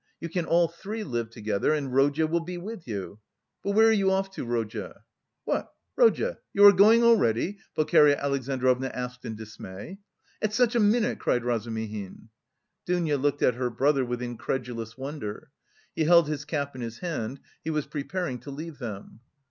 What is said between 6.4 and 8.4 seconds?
you are going already?" Pulcheria